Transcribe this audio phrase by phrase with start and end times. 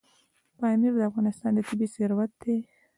[0.59, 2.57] پامیر د افغانستان طبعي ثروت دی.